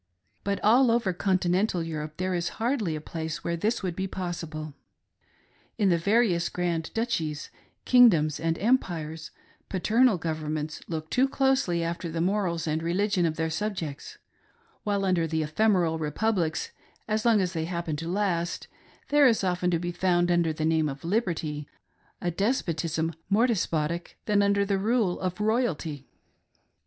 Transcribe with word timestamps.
But 0.43 0.59
all 0.63 0.89
over 0.89 1.13
continental 1.13 1.83
Europe 1.83 2.17
there 2.17 2.33
is 2.33 2.49
hardly 2.57 2.95
a 2.95 2.99
place 3.01 3.43
where 3.43 3.55
this 3.55 3.83
would 3.83 3.95
be 3.95 4.07
possible. 4.07 4.73
In 5.77 5.89
the 5.89 5.97
various 5.99 6.49
grand 6.49 6.91
duchies, 6.95 7.51
king 7.85 8.09
doms, 8.09 8.39
and 8.39 8.57
empires, 8.57 9.29
paternal 9.69 10.17
governments 10.17 10.81
look 10.87 11.11
too 11.11 11.27
closely 11.29 11.83
after 11.83 12.09
the 12.09 12.19
morals 12.19 12.65
and 12.65 12.81
religion 12.81 13.27
of 13.27 13.35
their 13.35 13.51
subjects; 13.51 14.17
while 14.83 15.05
under 15.05 15.27
the 15.27 15.43
ephemeral 15.43 15.99
republics, 15.99 16.71
as 17.07 17.23
long 17.23 17.39
as 17.39 17.53
they 17.53 17.65
happen 17.65 17.95
to 17.97 18.07
last, 18.09 18.67
there 19.09 19.27
is 19.27 19.43
often 19.43 19.69
to 19.69 19.77
be 19.77 19.91
found, 19.91 20.31
under 20.31 20.51
the 20.51 20.65
name 20.65 20.89
of 20.89 21.05
liberty, 21.05 21.67
a 22.19 22.31
despotism 22.31 23.13
more 23.29 23.45
despotic 23.45 24.17
than 24.25 24.41
under 24.41 24.65
the 24.65 24.79
rule 24.79 25.19
of 25.19 25.39
royalty. 25.39 26.07